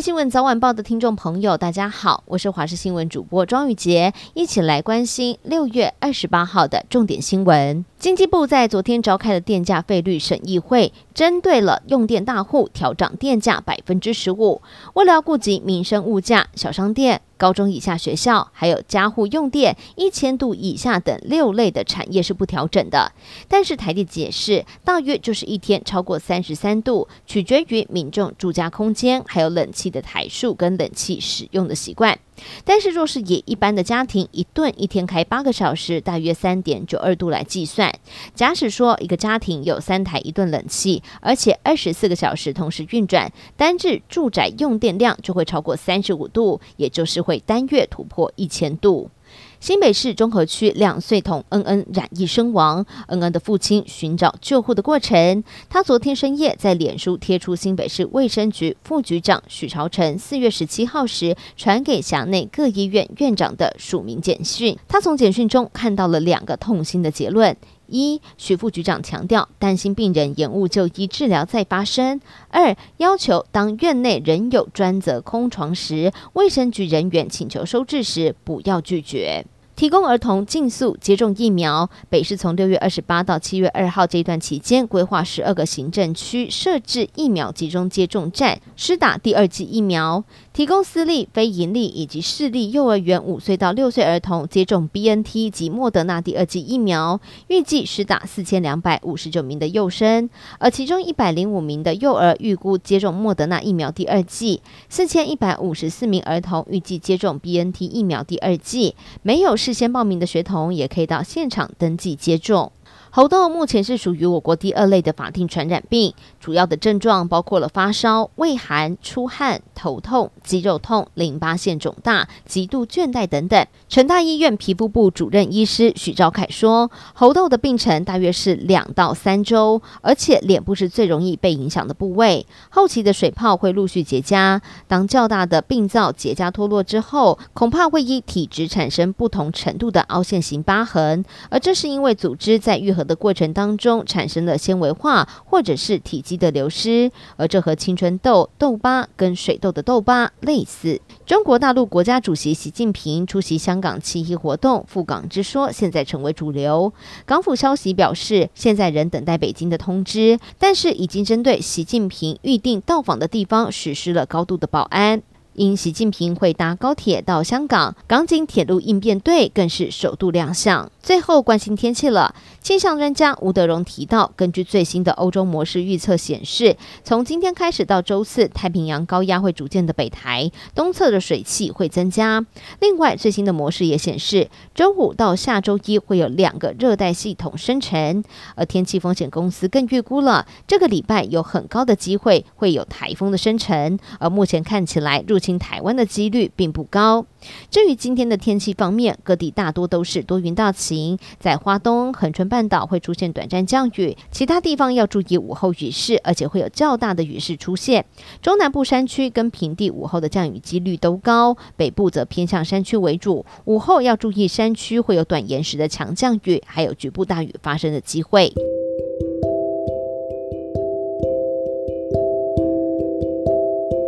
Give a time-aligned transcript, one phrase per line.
[0.00, 7.82] 新闻早晚报的听众朋友，大家好，我是华视新闻主播庄宇杰，一起来关心六月二十八号的重点新闻。
[7.98, 14.60] 经济部在昨天召开的电价费率审议会，针对了用电大户调涨电价百分之十五。
[14.92, 23.12] 为了顾及民生物价，小商店、高中以下学校，还有家户用电一千度以下等六类的产业是不调整的。
[23.48, 32.18] 但是台电解释，大约就是一天超过三十三度，取决于民众住家空间还有冷气的台数跟冷气使用的习惯。
[32.64, 37.92] 但是，若是以一般的家庭一顿一天开八个小时，大约三点九二度来计算，
[38.34, 49.10] 假使说一个家庭有三台一顿冷气，而且二十四个小时同时运转，单日住宅用电量就会超过三十五度，也就是会单月突破一千度。
[49.58, 55.42] 新北市中和区两岁童恩恩染疫身亡，恩恩的父亲寻找救护的过程。
[55.68, 64.76] 他昨天深夜在脸书贴出新北市卫生局副局长许朝成四月十七号时传给辖内各医院院长的署名简讯。
[64.86, 67.56] 他从简讯中看到了两个痛心的结论：
[67.88, 79.44] 一，徐副局长强调担心病人延误就医治疗再发生；二，要求当院内仍有专责空床时，卫生局人员请求收治时不要拒绝。
[79.76, 81.90] 提供儿童尽速接种疫苗。
[82.08, 90.24] 北市从六月二十八到七月二号这段期间，规划十二个行政区设置疫苗集中接种站，施打第二剂疫苗。
[90.54, 112.70] 提供私立、非营利以及市立幼儿园五岁到六岁儿童接种 BNT 及莫德纳第二剂疫苗，预计施打四千两百五十九名的幼生，而其中一百零五名的幼儿预估接种莫德纳疫苗第二剂，四千一百五十四名儿童预计接种 BNT 疫苗第二剂，没有事先报名的学童也可以到现场登记接种。
[113.16, 123.66] 猴痘目前是属于我国第二类的法定传染病，主要的症状包括了发烧、畏寒、出汗、头痛、肌肉痛、淋巴腺肿大、极度倦怠等等。
[123.88, 134.60] 成大医院皮肤部主任医师许兆凯说，猴痘的病程大约是两到三周，而且脸部是最容易被影响的部位，后期的水泡会陆续结痂。
[134.86, 151.00] 当较大的病灶结痂脱落之后，恐怕会依体质产生不同程度的凹陷型疤痕，而这是因为组织在愈合的过程当中产生了纤维化或者是体积的流失，而这和青春痘、痘疤跟水痘的痘疤类似。
[151.24, 156.92] 中国大陆国家主席习近平出席香港七一活动，赴港之说现在成为主流。
[157.24, 165.22] 港府消息表示，现在仍等待北京的通知，但是已经针对习近平预定到访的地方实施了高度的保安。
[165.54, 170.92] 因习近平会搭高铁到香港，港警铁路应变队更是首度亮相。
[171.06, 182.44] 最后关心天气了，气象专家吴德荣提到，根据最新的欧洲模式预测显示，从今天开始到周四，太平洋高压会逐渐的北抬，东侧的水汽会增加。
[182.80, 188.24] 另外，最新的模式也显示，周五到下周一会有两个热带系统生成，
[188.56, 197.24] 而天气风险公司更预估了这个礼拜有很高的机会会有台风的生成，而目前看起来入侵台湾的几率并不高。
[197.70, 200.95] 至于今天的天气方面，各地大多都是多云到晴
[201.38, 208.04] 在花东、恒春半岛会出现短暂降雨，其他地方要注意午后雨势，而且会有较大的雨势出现。
[208.40, 218.52] 中南部山区跟平地午后的降雨几率都高，北部则偏向山区为主，午后要注意山区会有短延时的强降雨，还有局部大雨发生的机会。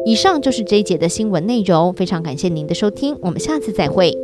[0.07, 4.17] 以上就是这一节的新闻内容，非常感谢您的收听，我们下次再会。